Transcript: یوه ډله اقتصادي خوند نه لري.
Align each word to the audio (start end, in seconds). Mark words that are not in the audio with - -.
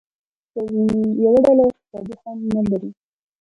یوه 1.23 1.39
ډله 1.45 1.63
اقتصادي 1.69 2.13
خوند 2.19 2.41
نه 2.55 2.61
لري. 2.69 2.89